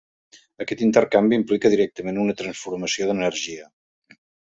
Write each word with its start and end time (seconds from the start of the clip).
Aquest 0.63 0.79
intercanvi 0.85 1.37
implica 1.39 1.71
directament 1.73 2.17
una 2.23 2.35
transformació 2.39 3.11
d'energia. 3.11 3.69